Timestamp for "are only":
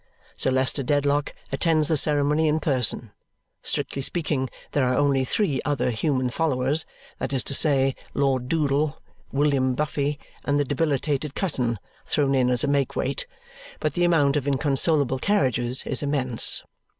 4.83-5.23